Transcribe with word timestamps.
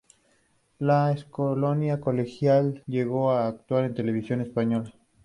La 0.79 1.11
escolanía 1.11 2.01
colegial 2.01 2.81
llegó 2.87 3.33
a 3.33 3.45
actuar 3.45 3.83
en 3.83 3.93
Televisión 3.93 4.41
Española. 4.41 4.91